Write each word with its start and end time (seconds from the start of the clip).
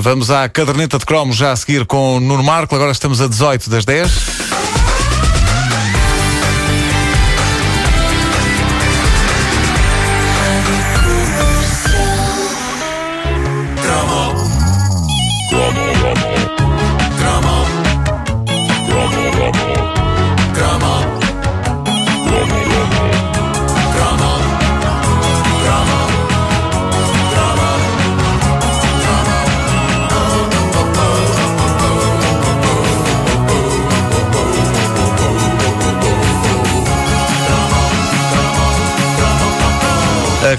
Vamos 0.00 0.30
à 0.30 0.48
caderneta 0.48 0.98
de 0.98 1.04
cromos 1.04 1.36
já 1.36 1.52
a 1.52 1.56
seguir 1.56 1.84
com 1.84 2.16
o 2.16 2.20
Nuno 2.20 2.42
Marco. 2.42 2.74
Agora 2.74 2.90
estamos 2.90 3.20
a 3.20 3.26
18 3.28 3.68
das 3.68 3.84
10. 3.84 4.59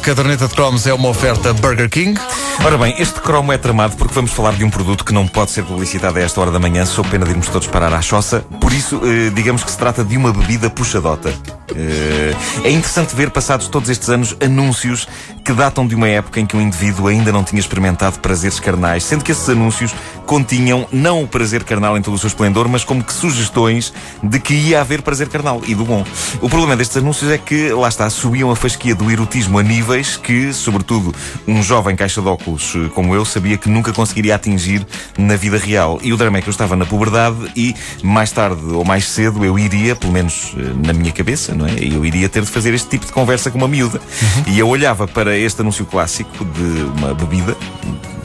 Caderneta 0.02 0.48
de 0.48 0.56
cromos 0.56 0.88
é 0.88 0.94
uma 0.94 1.10
oferta 1.10 1.54
Burger 1.54 1.90
King. 1.90 2.20
Ora 2.64 2.78
bem, 2.78 2.94
este 3.00 3.20
cromo 3.20 3.52
é 3.52 3.58
tramado 3.58 3.98
porque 3.98 4.14
vamos 4.14 4.30
falar 4.32 4.54
de 4.54 4.64
um 4.64 4.70
produto 4.70 5.04
que 5.04 5.12
não 5.12 5.28
pode 5.28 5.50
ser 5.50 5.64
publicitado 5.64 6.20
a 6.20 6.22
esta 6.22 6.40
hora 6.40 6.52
da 6.52 6.60
manhã, 6.60 6.86
sob 6.86 7.10
pena 7.10 7.26
de 7.26 7.32
irmos 7.32 7.48
todos 7.48 7.68
parar 7.68 7.92
à 7.92 8.02
choça. 8.04 8.46
Por 8.62 8.72
isso, 8.72 9.02
eh, 9.04 9.32
digamos 9.34 9.64
que 9.64 9.72
se 9.72 9.78
trata 9.78 10.04
de 10.04 10.16
uma 10.16 10.32
bebida 10.32 10.70
puxadota. 10.70 11.34
Eh, 11.76 12.36
é 12.64 12.70
interessante 12.70 13.16
ver, 13.16 13.32
passados 13.32 13.68
todos 13.68 13.90
estes 13.90 14.08
anos, 14.10 14.38
anúncios 14.40 15.08
que 15.44 15.54
datam 15.54 15.88
de 15.88 15.96
uma 15.96 16.08
época 16.08 16.40
em 16.40 16.46
que 16.46 16.56
o 16.56 16.62
indivíduo 16.62 17.08
ainda 17.08 17.32
não 17.32 17.44
tinha 17.44 17.60
experimentado 17.60 18.20
prazeres 18.20 18.60
carnais, 18.60 19.04
sendo 19.04 19.24
que 19.24 19.32
esses 19.32 19.50
anúncios 19.50 19.92
continham 20.28 20.88
não 20.92 21.24
o 21.24 21.28
prazer 21.28 21.64
carnal 21.64 21.98
em 21.98 22.02
todo 22.02 22.14
o 22.14 22.18
seu 22.20 22.28
esplendor, 22.28 22.70
mas 22.70 22.84
como 22.84 23.04
que 23.04 23.12
sugestões 23.12 23.92
de 24.22 24.40
que 24.40 24.54
ia 24.54 24.82
haver 24.82 25.02
prazer 25.02 25.30
carnal 25.30 25.62
e 25.66 25.74
do 25.74 25.84
bom. 25.84 26.06
O 26.40 26.48
problema 26.48 26.76
destes 26.76 26.98
anúncios 26.98 27.32
é 27.32 27.40
que, 27.40 27.70
lá 27.74 27.90
está, 27.90 28.08
subiam 28.08 28.52
a 28.52 28.56
fasquia 28.56 28.94
do 28.94 29.10
erotismo 29.10 29.58
a 29.58 29.64
níveis 29.64 30.16
que, 30.16 30.54
sobretudo, 30.54 31.14
um 31.48 31.64
jovem 31.64 31.96
caixa 31.96 32.22
de 32.22 32.28
óculos 32.28 32.51
como 32.94 33.16
eu 33.16 33.26
sabia 33.26 33.58
que 33.58 33.70
nunca 33.70 33.94
conseguiria 33.94 34.36
atingir 34.36 34.86
na 35.18 35.36
vida 35.36 35.58
real. 35.58 36.00
E 36.02 36.14
o 36.14 36.18
drama 36.18 36.38
é 36.38 36.42
que 36.42 36.50
eu 36.50 36.52
estava 36.52 36.76
na 36.76 36.86
puberdade 36.86 37.38
e, 37.56 37.76
mais 38.04 38.32
tarde 38.32 38.64
ou 38.74 38.84
mais 38.84 39.08
cedo, 39.08 39.44
eu 39.44 39.58
iria, 39.58 39.96
pelo 39.96 40.14
menos 40.14 40.54
eh, 40.58 40.74
na 40.86 40.94
minha 40.94 41.12
cabeça, 41.12 41.54
não 41.54 41.66
é? 41.66 41.76
Eu 41.80 42.06
iria 42.06 42.28
ter 42.30 42.42
de 42.42 42.50
fazer 42.50 42.74
este 42.74 42.90
tipo 42.90 43.06
de 43.06 43.12
conversa 43.12 43.52
com 43.52 43.58
uma 43.58 43.68
miúda. 43.68 44.00
Uhum. 44.00 44.54
E 44.54 44.60
eu 44.60 44.68
olhava 44.68 45.08
para 45.08 45.38
este 45.38 45.62
anúncio 45.62 45.86
clássico 45.86 46.46
de 46.46 46.84
uma 46.98 47.14
bebida, 47.14 47.56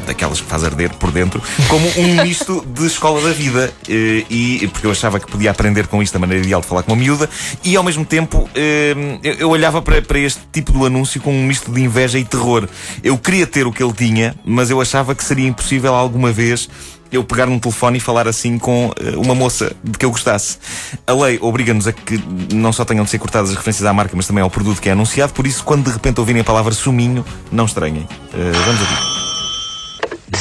daquelas 0.07 0.41
que 0.41 0.47
faz 0.47 0.65
arder 0.65 0.95
por 0.95 1.11
dentro, 1.11 1.43
como 1.69 1.87
um 1.99 2.23
misto 2.25 2.65
de 2.67 2.87
escola 2.87 3.21
da 3.21 3.33
vida. 3.33 3.73
Eh, 3.89 4.25
e 4.31 4.69
porque 4.69 4.87
eu 4.87 4.91
achava 4.91 5.21
que 5.21 5.31
podia 5.31 5.51
aprender 5.51 5.87
com 5.87 6.03
isto 6.03 6.17
a 6.17 6.19
maneira 6.19 6.45
ideal 6.45 6.61
de 6.61 6.67
falar 6.67 6.83
com 6.83 6.93
uma 6.93 6.99
miúda, 6.99 7.29
e 7.65 7.77
ao 7.77 7.83
mesmo 7.83 8.05
tempo 8.05 8.49
eh, 8.55 8.95
eu 9.23 9.51
olhava 9.51 9.83
para, 9.83 10.19
este 10.19 10.41
tipo 10.53 10.73
de 10.73 10.87
anúncio 10.87 11.21
com 11.21 11.33
um 11.33 11.45
misto 11.45 11.71
de 11.71 11.83
inveja 11.83 12.19
e 12.19 12.25
terror. 12.25 12.69
Eu 13.03 13.19
queria 13.19 13.47
ter 13.47 13.67
o 13.67 13.73
que 13.73 13.83
ele 13.83 13.93
tinha, 13.93 14.35
mas 14.45 14.71
eu 14.71 14.81
achava 14.81 15.15
que 15.15 15.25
seria 15.25 15.47
impossível 15.47 15.95
alguma 15.95 16.33
vez 16.33 16.69
eu 17.11 17.23
pegar 17.25 17.47
num 17.47 17.59
telefone 17.59 17.99
e 17.99 18.01
falar 18.01 18.27
assim 18.27 18.59
com 18.59 18.89
uh, 18.89 19.21
uma 19.21 19.35
moça 19.35 19.75
de 19.83 19.99
que 19.99 20.05
eu 20.05 20.11
gostasse. 20.11 20.59
A 21.07 21.13
lei 21.13 21.39
obriga-nos 21.41 21.87
a 21.87 21.93
que 21.93 22.21
não 22.53 22.73
só 22.73 22.85
tenham 22.85 23.05
de 23.05 23.11
ser 23.11 23.19
cortadas 23.19 23.51
as 23.51 23.57
referências 23.57 23.87
à 23.87 23.93
marca, 23.93 24.15
mas 24.17 24.27
também 24.27 24.43
ao 24.43 24.51
produto 24.51 24.81
que 24.81 24.89
é 24.89 24.93
anunciado, 24.93 25.33
por 25.33 25.47
isso, 25.47 25.65
quando 25.65 25.85
de 25.85 25.91
repente 25.91 26.19
ouvirem 26.21 26.43
a 26.43 26.45
palavra 26.45 26.73
suminho, 26.73 27.25
não 27.51 27.65
estranhem. 27.65 28.03
Uh, 28.03 28.53
vamos 28.65 28.81
ouvir. 28.81 29.36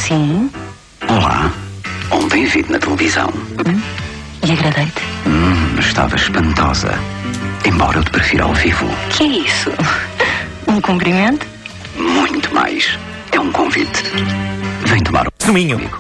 Sim. 0.08 0.50
Olá. 1.10 1.52
Ontem 2.12 2.46
vi-te 2.46 2.72
na 2.72 2.80
televisão. 2.80 3.30
Hum? 3.66 3.82
E 4.46 4.52
agradei-te? 4.52 5.02
Hum, 5.26 5.80
estava 5.80 6.16
espantosa. 6.16 6.94
Embora 7.66 7.98
eu 8.00 8.04
te 8.04 8.12
prefira 8.12 8.44
ao 8.44 8.54
vivo. 8.54 8.86
Que 9.10 9.24
é 9.24 9.28
isso? 9.28 9.72
Um 10.68 10.80
cumprimento? 10.82 11.46
Muito 11.98 12.54
mais. 12.54 12.98
É 13.32 13.40
um 13.40 13.52
convite. 13.52 14.04
Vem 14.86 15.02
tomar 15.02 15.28
um 15.28 15.32
Suminho. 15.46 15.78
comigo. 15.78 16.00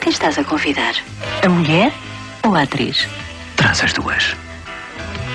Quem 0.00 0.12
estás 0.12 0.38
a 0.38 0.44
convidar? 0.44 0.94
A 1.44 1.48
mulher 1.48 1.92
ou 2.42 2.54
a 2.56 2.62
atriz? 2.62 3.06
Traz 3.56 3.82
as 3.82 3.92
duas. 3.92 4.34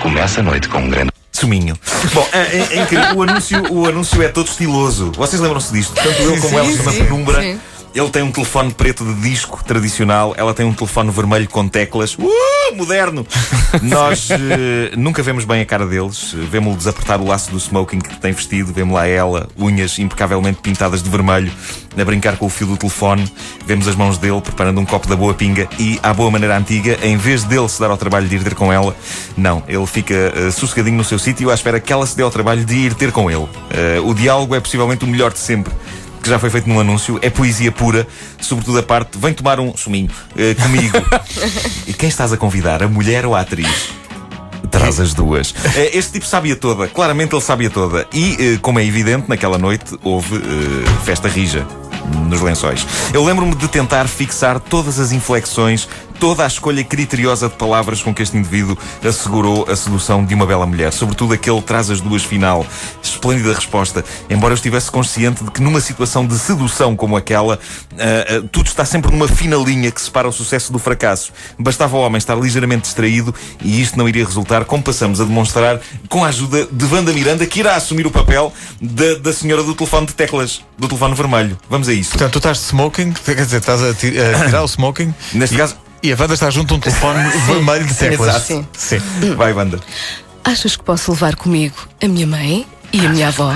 Começa 0.00 0.40
a 0.40 0.42
noite 0.42 0.68
com 0.68 0.78
um 0.78 0.90
grande. 0.90 1.10
Suminho. 1.32 1.78
Bom, 2.12 2.28
é, 2.32 2.38
é- 2.38 2.68
é 2.78 2.82
incrível. 2.82 3.16
O 3.16 3.22
anúncio, 3.22 3.72
o 3.72 3.86
anúncio 3.86 4.22
é 4.22 4.28
todo 4.28 4.46
estiloso. 4.48 5.10
Vocês 5.16 5.40
lembram-se 5.40 5.72
disto? 5.72 5.94
Tanto 5.94 6.08
ele 6.22 6.38
como 6.40 6.58
ela 6.58 6.68
estão 6.70 6.84
na 6.84 6.92
penumbra. 6.92 7.58
Ele 7.92 8.08
tem 8.08 8.22
um 8.22 8.30
telefone 8.30 8.72
preto 8.72 9.04
de 9.04 9.14
disco 9.20 9.64
tradicional, 9.64 10.32
ela 10.36 10.54
tem 10.54 10.64
um 10.64 10.72
telefone 10.72 11.10
vermelho 11.10 11.48
com 11.48 11.66
teclas. 11.66 12.16
Uh, 12.16 12.76
moderno! 12.76 13.26
Nós 13.82 14.30
eh, 14.30 14.92
nunca 14.96 15.24
vemos 15.24 15.44
bem 15.44 15.60
a 15.60 15.66
cara 15.66 15.84
deles. 15.84 16.32
Vemos-lo 16.32 16.76
desapertar 16.76 17.20
o 17.20 17.26
laço 17.26 17.50
do 17.50 17.58
smoking 17.58 17.98
que 17.98 18.20
tem 18.20 18.32
vestido. 18.32 18.72
Vemos 18.72 18.94
lá 18.94 19.08
ela, 19.08 19.48
unhas 19.58 19.98
impecavelmente 19.98 20.60
pintadas 20.60 21.02
de 21.02 21.10
vermelho, 21.10 21.50
a 21.98 22.04
brincar 22.04 22.36
com 22.36 22.46
o 22.46 22.48
fio 22.48 22.68
do 22.68 22.76
telefone. 22.76 23.30
Vemos 23.66 23.88
as 23.88 23.96
mãos 23.96 24.18
dele 24.18 24.40
preparando 24.40 24.80
um 24.80 24.86
copo 24.86 25.08
da 25.08 25.16
boa 25.16 25.34
pinga 25.34 25.68
e, 25.76 25.98
à 26.00 26.14
boa 26.14 26.30
maneira 26.30 26.56
antiga, 26.56 26.96
em 27.02 27.16
vez 27.16 27.42
dele 27.42 27.68
se 27.68 27.80
dar 27.80 27.90
ao 27.90 27.98
trabalho 27.98 28.28
de 28.28 28.36
ir 28.36 28.44
ter 28.44 28.54
com 28.54 28.72
ela, 28.72 28.96
não, 29.36 29.64
ele 29.66 29.86
fica 29.86 30.14
eh, 30.14 30.50
sossegadinho 30.52 30.96
no 30.96 31.04
seu 31.04 31.18
sítio 31.18 31.50
à 31.50 31.54
espera 31.54 31.80
que 31.80 31.92
ela 31.92 32.06
se 32.06 32.16
dê 32.16 32.22
ao 32.22 32.30
trabalho 32.30 32.64
de 32.64 32.74
ir 32.74 32.94
ter 32.94 33.10
com 33.10 33.28
ele. 33.28 33.48
Eh, 33.70 34.00
o 34.04 34.14
diálogo 34.14 34.54
é 34.54 34.60
possivelmente 34.60 35.04
o 35.04 35.08
melhor 35.08 35.32
de 35.32 35.40
sempre 35.40 35.72
que 36.22 36.28
já 36.28 36.38
foi 36.38 36.50
feito 36.50 36.68
num 36.68 36.78
anúncio, 36.80 37.18
é 37.22 37.30
poesia 37.30 37.72
pura, 37.72 38.06
sobretudo 38.40 38.78
a 38.78 38.82
parte, 38.82 39.18
vem 39.18 39.32
tomar 39.32 39.58
um 39.60 39.76
suminho 39.76 40.10
eh, 40.36 40.54
comigo. 40.54 40.96
e 41.86 41.92
quem 41.92 42.08
estás 42.08 42.32
a 42.32 42.36
convidar, 42.36 42.82
a 42.82 42.88
mulher 42.88 43.24
ou 43.26 43.34
a 43.34 43.40
atriz? 43.40 43.90
Traz 44.70 45.00
as 45.00 45.14
duas. 45.14 45.54
Eh, 45.74 45.90
Este 45.96 46.12
tipo 46.12 46.26
sabia 46.26 46.54
toda, 46.54 46.86
claramente 46.86 47.34
ele 47.34 47.42
sabia 47.42 47.70
toda. 47.70 48.06
E, 48.12 48.36
eh, 48.54 48.58
como 48.60 48.78
é 48.78 48.84
evidente, 48.84 49.28
naquela 49.28 49.58
noite 49.58 49.96
houve 50.02 50.36
eh, 50.36 51.04
festa 51.04 51.28
rija 51.28 51.66
nos 52.28 52.40
lençóis. 52.40 52.86
Eu 53.12 53.24
lembro-me 53.24 53.54
de 53.54 53.68
tentar 53.68 54.06
fixar 54.08 54.58
todas 54.60 54.98
as 54.98 55.12
inflexões, 55.12 55.88
toda 56.20 56.44
a 56.44 56.46
escolha 56.46 56.84
criteriosa 56.84 57.48
de 57.48 57.54
palavras 57.56 58.02
com 58.02 58.14
que 58.14 58.22
este 58.22 58.36
indivíduo 58.36 58.76
assegurou 59.02 59.66
a 59.68 59.74
sedução 59.74 60.22
de 60.24 60.34
uma 60.34 60.44
bela 60.44 60.66
mulher. 60.66 60.92
Sobretudo 60.92 61.32
aquele 61.32 61.62
traz 61.62 61.90
as 61.90 62.00
duas 62.00 62.22
final. 62.22 62.64
Esplêndida 63.02 63.54
resposta. 63.54 64.04
Embora 64.28 64.52
eu 64.52 64.56
estivesse 64.56 64.90
consciente 64.90 65.42
de 65.42 65.50
que 65.50 65.62
numa 65.62 65.80
situação 65.80 66.26
de 66.26 66.38
sedução 66.38 66.94
como 66.94 67.16
aquela, 67.16 67.58
ah, 67.98 67.98
ah, 67.98 68.48
tudo 68.52 68.66
está 68.66 68.84
sempre 68.84 69.10
numa 69.10 69.26
fina 69.26 69.56
linha 69.56 69.90
que 69.90 70.00
separa 70.00 70.28
o 70.28 70.32
sucesso 70.32 70.70
do 70.70 70.78
fracasso. 70.78 71.32
Bastava 71.58 71.96
o 71.96 72.00
homem 72.00 72.18
estar 72.18 72.38
ligeiramente 72.38 72.82
distraído 72.82 73.34
e 73.62 73.80
isto 73.80 73.96
não 73.98 74.06
iria 74.08 74.24
resultar, 74.24 74.66
como 74.66 74.82
passamos 74.82 75.20
a 75.20 75.24
demonstrar, 75.24 75.80
com 76.08 76.22
a 76.22 76.28
ajuda 76.28 76.68
de 76.70 76.84
Wanda 76.84 77.12
Miranda, 77.12 77.46
que 77.46 77.60
irá 77.60 77.76
assumir 77.76 78.06
o 78.06 78.10
papel 78.10 78.52
da, 78.80 79.14
da 79.14 79.32
senhora 79.32 79.62
do 79.62 79.74
telefone 79.74 80.06
de 80.06 80.14
teclas, 80.14 80.62
do 80.78 80.86
telefone 80.86 81.14
vermelho. 81.14 81.58
Vamos 81.70 81.88
a 81.88 81.94
isso. 81.94 82.10
Portanto, 82.10 82.32
tu 82.32 82.38
estás 82.38 82.58
de 82.58 82.64
smoking, 82.64 83.12
quer 83.12 83.36
dizer, 83.36 83.60
estás 83.60 83.82
a 83.82 83.94
tirar 83.94 84.62
o 84.62 84.68
smoking. 84.68 85.14
Neste 85.32 85.54
e, 85.54 85.58
caso- 85.58 85.76
E 86.02 86.12
a 86.12 86.16
Wanda 86.18 86.34
está 86.34 86.48
junto 86.50 86.74
a 86.74 86.76
um 86.76 86.80
telefone 86.80 87.28
vermelho 87.46 87.84
de 87.86 87.94
teclas. 87.94 88.28
Exato. 88.28 88.46
Sim. 88.46 88.66
Sim. 88.72 89.34
Vai, 89.36 89.52
Wanda. 89.52 89.78
Achas 90.44 90.74
que 90.76 90.82
posso 90.82 91.10
levar 91.12 91.36
comigo 91.36 91.76
a 92.02 92.08
minha 92.08 92.26
mãe 92.26 92.66
e 92.92 93.04
a 93.04 93.08
minha 93.10 93.28
avó? 93.28 93.54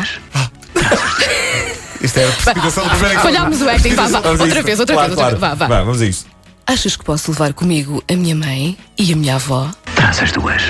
Isto 2.01 2.19
é 2.19 2.25
a 2.29 2.33
precipitação 2.33 2.85
do 2.85 2.91
primeiro 2.91 3.21
Falhámos 3.21 3.63
o 3.63 3.69
acting, 3.71 3.95
vá, 3.95 4.07
vá. 4.09 4.29
Outra 4.29 4.63
vez, 4.63 4.79
outra 4.81 4.95
Claro, 4.95 5.09
vez, 5.15 5.19
outra 5.23 5.29
vez. 5.31 5.41
Vá, 5.41 5.55
vá. 5.55 5.83
vamos 5.85 6.03
a 6.03 6.07
isto. 6.07 6.27
Achas 6.67 6.97
que 6.97 7.05
posso 7.05 7.31
levar 7.31 7.55
comigo 7.55 8.03
a 8.11 8.15
minha 8.15 8.35
mãe 8.35 8.77
e 8.99 9.13
a 9.13 9.17
minha 9.17 9.37
avó? 9.37 9.71
Traz 9.95 10.21
as 10.21 10.33
duas. 10.33 10.63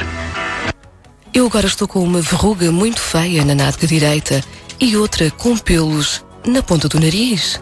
Eu 1.33 1.47
agora 1.47 1.67
estou 1.67 1.89
com 1.89 2.05
uma 2.05 2.21
verruga 2.21 2.71
muito 2.71 3.01
feia 3.01 3.45
na 3.45 3.55
nádega 3.57 3.87
direita 3.89 4.45
e 4.81 4.97
outra 4.97 5.29
com 5.33 5.57
pelos 5.59 6.25
na 6.47 6.63
ponta 6.63 6.89
do 6.89 7.01
nariz. 7.01 7.61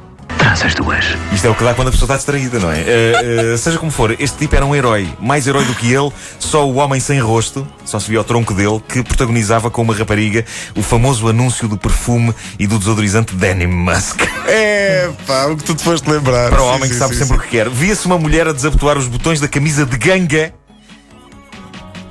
As 0.53 0.75
duas. 0.75 1.07
Isto 1.33 1.47
é 1.47 1.51
o 1.51 1.55
que 1.55 1.65
dá 1.65 1.73
quando 1.73 1.89
a 1.89 1.91
pessoa 1.91 2.05
está 2.05 2.17
distraída, 2.17 2.59
não 2.59 2.71
é? 2.71 2.81
Eh, 2.81 3.53
eh, 3.53 3.57
seja 3.57 3.79
como 3.79 3.91
for, 3.91 4.15
este 4.21 4.37
tipo 4.37 4.55
era 4.55 4.67
um 4.67 4.75
herói. 4.77 5.09
Mais 5.19 5.47
herói 5.47 5.65
do 5.65 5.75
que 5.75 5.91
ele, 5.91 6.13
só 6.39 6.69
o 6.69 6.75
homem 6.75 7.01
sem 7.01 7.19
rosto, 7.19 7.67
só 7.87 7.99
se 7.99 8.09
via 8.09 8.21
o 8.21 8.25
tronco 8.25 8.53
dele, 8.53 8.81
que 8.87 9.03
protagonizava 9.03 9.71
com 9.71 9.81
uma 9.81 9.95
rapariga 9.95 10.45
o 10.77 10.83
famoso 10.83 11.27
anúncio 11.27 11.67
do 11.67 11.79
perfume 11.79 12.35
e 12.59 12.67
do 12.67 12.79
desodorizante 12.79 13.35
Denim 13.35 13.67
Musk. 13.67 14.21
É, 14.47 15.11
pá, 15.27 15.47
o 15.47 15.57
que 15.57 15.65
tu 15.65 15.75
te 15.75 15.83
foste 15.83 16.09
lembrar. 16.09 16.51
Para 16.51 16.63
o 16.63 16.67
Sim, 16.67 16.75
homem 16.75 16.89
que 16.89 16.95
sim, 16.95 16.99
sabe 16.99 17.15
sim, 17.15 17.21
sempre 17.21 17.37
sim. 17.37 17.41
o 17.41 17.45
que 17.45 17.49
quer. 17.49 17.71
Via-se 17.71 18.07
uma 18.07 18.19
mulher 18.19 18.47
a 18.47 18.53
desabotoar 18.53 18.99
os 18.99 19.09
botões 19.09 19.41
da 19.41 19.49
camisa 19.49 19.87
de 19.87 19.97
ganga. 19.97 20.53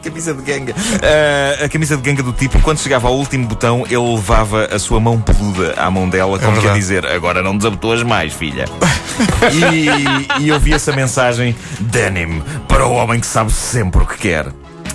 Camisa 0.04 0.34
de 0.34 0.42
ganga. 0.42 0.76
Ah, 1.02 1.66
a 1.66 1.70
camisa 1.70 1.96
de 1.96 2.02
ganga 2.02 2.24
do 2.24 2.34
tipo, 2.34 2.58
e 2.58 2.62
quando 2.62 2.80
chegava 2.80 3.08
ao 3.08 3.16
último 3.16 3.48
botão, 3.48 3.86
ele 3.88 4.16
levava 4.16 4.66
a 4.66 4.80
sua 4.80 5.00
mão 5.00 5.20
peluda 5.22 5.74
à 5.78 5.90
mão 5.92 6.10
dela, 6.10 6.40
como 6.40 6.54
quer 6.54 6.62
verdade. 6.62 6.80
dizer: 6.80 7.06
Agora 7.06 7.42
não 7.44 7.56
desabotoas 7.58 8.04
mais, 8.04 8.34
filha. 8.34 8.66
e, 9.54 10.44
e 10.44 10.48
eu 10.50 10.60
vi 10.60 10.74
essa 10.74 10.92
mensagem: 10.92 11.56
Denim, 11.80 12.42
para 12.68 12.86
o 12.86 12.94
homem 12.94 13.20
que 13.20 13.28
sabe 13.28 13.52
sempre 13.52 14.02
o 14.04 14.06
que 14.06 14.18
quer. 14.18 14.48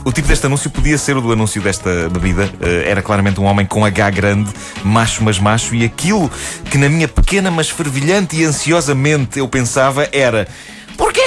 O 0.05 0.13
tipo 0.13 0.29
deste 0.29 0.47
anúncio 0.47 0.71
podia 0.71 0.97
ser 0.97 1.17
o 1.17 1.21
do 1.21 1.33
anúncio 1.33 1.61
desta 1.61 2.09
bebida. 2.09 2.49
Eh, 2.61 2.85
era 2.87 3.03
claramente 3.03 3.41
um 3.41 3.45
homem 3.45 3.67
com 3.67 3.85
H 3.85 4.11
grande, 4.11 4.49
macho 4.85 5.25
mas 5.25 5.37
macho, 5.41 5.75
e 5.75 5.85
aquilo 5.85 6.31
que 6.71 6.79
na 6.79 6.89
minha 6.89 7.09
pequena 7.09 7.51
mas 7.51 7.71
fervilhante 7.71 8.37
e 8.37 8.45
ansiosamente 8.45 9.41
eu 9.41 9.49
pensava 9.49 10.09
era. 10.13 10.47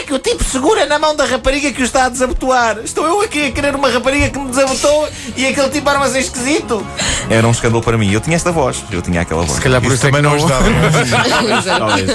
Que 0.09 0.15
o 0.15 0.17
tipo 0.17 0.43
segura 0.43 0.87
na 0.87 0.97
mão 0.97 1.15
da 1.15 1.23
rapariga 1.23 1.71
que 1.71 1.83
o 1.83 1.85
está 1.85 2.05
a 2.05 2.09
desabotoar? 2.09 2.79
Estou 2.83 3.05
eu 3.05 3.21
aqui 3.21 3.45
a 3.45 3.51
querer 3.51 3.75
uma 3.75 3.91
rapariga 3.91 4.27
que 4.31 4.39
me 4.39 4.49
desabotou 4.49 5.07
e 5.37 5.45
aquele 5.45 5.69
tipo 5.69 5.87
arma 5.87 6.09
ser 6.09 6.21
esquisito. 6.21 6.83
Era 7.29 7.47
um 7.47 7.51
escândalo 7.51 7.83
para 7.83 7.95
mim. 7.95 8.11
Eu 8.11 8.19
tinha 8.19 8.35
esta 8.35 8.51
voz. 8.51 8.83
Eu 8.91 9.03
tinha 9.03 9.21
aquela 9.21 9.43
voz. 9.43 9.57
Se 9.57 9.61
calhar 9.61 9.79
por 9.79 9.91
isso, 9.91 10.01
também 10.01 10.23
não 10.23 10.33
ajudava. 10.33 10.65
Talvez. 11.77 12.09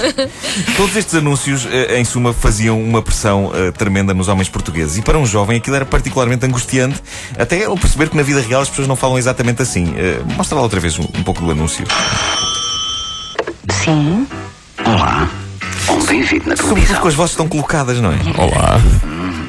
Todos 0.75 0.93
estes 0.97 1.15
anúncios, 1.15 1.65
eh, 1.71 1.97
em 1.97 2.03
suma, 2.03 2.33
faziam 2.33 2.77
uma 2.83 3.01
pressão 3.01 3.49
eh, 3.55 3.71
tremenda 3.71 4.13
nos 4.13 4.27
homens 4.27 4.49
portugueses. 4.49 4.97
E 4.97 5.01
para 5.01 5.17
um 5.17 5.25
jovem 5.25 5.55
aquilo 5.57 5.77
era 5.77 5.85
particularmente 5.85 6.45
angustiante, 6.45 7.01
até 7.39 7.55
ele 7.63 7.79
perceber 7.79 8.09
que 8.09 8.17
na 8.17 8.23
vida 8.23 8.41
real 8.41 8.59
as 8.59 8.67
pessoas 8.69 8.89
não 8.89 8.97
falam 8.97 9.17
exatamente 9.17 9.61
assim. 9.61 9.95
Eh, 9.97 10.19
Mostra 10.35 10.57
lá 10.57 10.63
outra 10.63 10.81
vez 10.81 10.99
um, 10.99 11.03
um 11.03 11.23
pouco 11.23 11.41
do 11.41 11.49
anúncio. 11.49 11.85
Sim. 13.69 14.27
Olá. 14.85 15.29
Ontem 15.89 16.21
vi 16.21 16.37
na 16.45 16.55
Sobretudo 16.55 16.67
televisão. 16.73 17.01
com 17.01 17.07
as 17.07 17.13
vozes 17.13 17.31
estão 17.31 17.47
colocadas, 17.47 17.99
não 17.99 18.11
é? 18.11 18.15
Olá. 18.37 18.79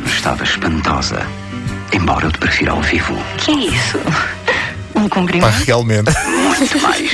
Estava 0.07 0.45
espantosa. 0.45 1.27
Embora 1.93 2.27
eu 2.27 2.33
te 2.33 2.39
prefira 2.39 2.73
ao 2.73 2.83
vivo. 2.83 3.17
Que 3.39 3.51
é 3.53 3.55
isso? 3.55 3.99
Um 4.95 5.09
Pá, 5.09 5.15
cumprimento? 5.17 5.65
realmente. 5.65 6.11
Muito 6.27 6.81
mais. 6.81 7.11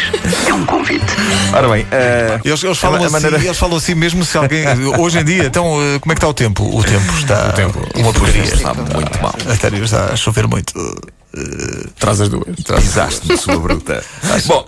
É 0.47 0.55
um 0.55 0.65
convite. 0.65 1.05
Ora 1.53 1.69
bem, 1.69 1.87
eh, 1.91 2.41
Eles, 2.45 2.63
eles 2.63 2.79
falam 2.79 3.03
a 3.03 3.05
assim, 3.07 3.13
maneira- 3.13 3.37
eles 3.45 3.59
falam 3.59 3.77
assim 3.77 3.95
mesmo 3.95 4.25
se 4.25 4.37
alguém. 4.39 4.65
Hoje 4.99 5.19
em 5.19 5.25
dia, 5.25 5.45
então, 5.45 5.67
eh, 5.83 5.99
como 5.99 6.13
é 6.13 6.15
que 6.15 6.19
está 6.19 6.29
o 6.29 6.35
tempo? 6.35 6.65
O 6.79 6.83
tempo 6.85 7.13
está 7.19 7.53
uma 7.97 8.13
porcaria. 8.13 8.43
está 8.45 8.73
muito 8.75 9.23
mal. 9.23 9.35
Até 9.53 9.69
está 9.77 10.05
a 10.13 10.17
chover 10.17 10.47
muito. 10.47 10.73
Traz 11.99 12.21
as 12.21 12.29
duas. 12.29 12.45
Pisaste-me, 12.57 13.37
sua 13.37 13.59
bruta. 13.59 14.03
Bom, 14.47 14.65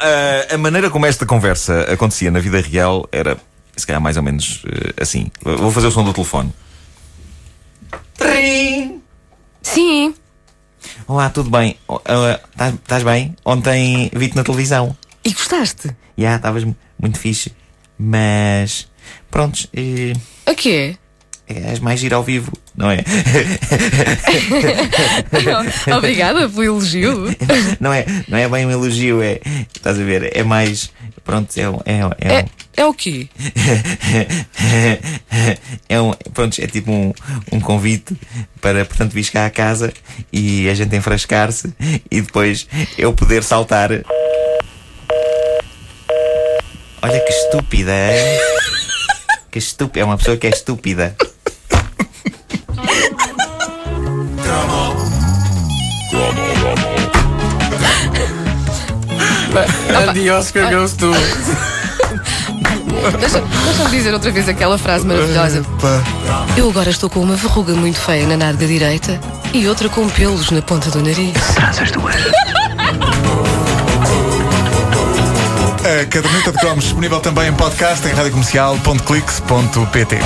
a 0.52 0.58
maneira 0.58 0.90
como 0.90 1.06
esta 1.06 1.24
conversa 1.24 1.82
acontecia 1.92 2.30
na 2.30 2.40
vida 2.40 2.60
real 2.60 3.06
era, 3.12 3.36
se 3.76 3.86
calhar, 3.86 4.00
mais 4.00 4.16
ou 4.16 4.22
menos 4.22 4.62
eh, 4.66 5.02
assim. 5.02 5.30
Vou 5.42 5.70
fazer 5.70 5.88
o 5.88 5.90
som 5.90 6.04
do 6.04 6.12
telefone. 6.12 6.52
Trim! 8.16 9.00
Sim. 9.62 10.14
Olá, 11.06 11.30
tudo 11.30 11.50
bem? 11.50 11.76
Oh, 11.88 12.00
eh, 12.04 12.40
Estás 12.52 12.74
estás 12.74 13.02
bem? 13.02 13.34
Ontem 13.44 14.10
vi-te 14.14 14.36
na 14.36 14.44
televisão. 14.44 14.96
E 15.24 15.32
gostaste? 15.32 15.90
Já, 16.16 16.36
estavas 16.36 16.64
mu- 16.64 16.76
muito 17.00 17.18
fixe. 17.18 17.52
Mas, 17.98 18.88
prontos, 19.30 19.68
eh, 19.74 20.12
A 20.46 20.54
quê? 20.54 20.96
és 21.46 21.78
mais 21.78 22.00
giro 22.00 22.16
ao 22.16 22.22
vivo, 22.22 22.50
não 22.74 22.90
é? 22.90 23.04
Obrigada 25.96 26.48
pelo 26.48 26.62
elogio. 26.64 27.24
não, 27.80 27.92
é 27.92 28.04
não 28.28 28.38
é 28.38 28.48
bem 28.48 28.66
um 28.66 28.70
elogio, 28.70 29.22
é. 29.22 29.40
Estás 29.74 29.98
a 30.00 30.04
ver? 30.04 30.36
É 30.36 30.42
mais. 30.42 30.90
Pronto, 31.22 31.50
é, 31.56 31.68
um- 31.68 31.80
é, 31.84 32.00
é, 32.18 32.34
É, 32.40 32.44
é 32.76 32.84
o 32.84 32.92
quê? 32.92 33.28
é 35.88 36.00
um, 36.00 36.12
pronto, 36.32 36.60
é 36.60 36.66
tipo 36.66 36.90
um, 36.90 37.12
um 37.52 37.60
convite 37.60 38.16
para, 38.60 38.84
portanto, 38.84 39.12
vir 39.12 39.30
cá 39.30 39.46
à 39.46 39.50
casa 39.50 39.92
e 40.32 40.68
a 40.68 40.74
gente 40.74 40.94
enfrascar-se 40.96 41.72
e 42.10 42.20
depois 42.20 42.66
eu 42.98 43.12
poder 43.12 43.42
saltar. 43.42 43.90
Olha 47.02 47.20
que 47.20 47.32
estúpida, 47.32 47.92
é? 47.92 48.40
Que 49.50 49.58
estúpida. 49.58 50.00
É 50.00 50.04
uma 50.04 50.16
pessoa 50.16 50.36
que 50.36 50.46
é 50.46 50.50
estúpida. 50.50 51.16
And 59.94 60.16
the 60.16 60.30
Oscar 60.30 60.68
goes 60.68 60.94
to. 60.94 61.14
Deixa- 63.18 63.42
Deixa-me 63.64 63.90
dizer 63.90 64.14
outra 64.14 64.30
vez 64.30 64.48
aquela 64.48 64.78
frase 64.78 65.04
maravilhosa. 65.06 65.64
Eu 66.56 66.68
agora 66.70 66.90
estou 66.90 67.10
com 67.10 67.20
uma 67.20 67.34
verruga 67.36 67.74
muito 67.74 67.98
feia 67.98 68.26
na 68.26 68.36
nádega 68.36 68.66
direita 68.66 69.20
e 69.52 69.66
outra 69.68 69.88
com 69.88 70.08
pelos 70.08 70.50
na 70.50 70.62
ponta 70.62 70.90
do 70.90 71.00
nariz. 71.02 71.32
Traz 71.54 71.78
as 71.80 71.90
duas. 71.90 72.14
A 75.84 76.06
caderneta 76.06 76.52
de 76.52 76.58
cromos 76.58 76.84
disponível 76.84 77.20
também 77.20 77.48
em 77.48 77.52
podcast 77.52 78.06
em 78.08 78.12
radiocomercial.clix.pt. 78.12 80.18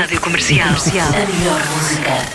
Rádio 0.00 0.20
Comercial. 0.20 0.68
A 0.68 0.72
melhor 0.72 1.60
música. 1.76 2.30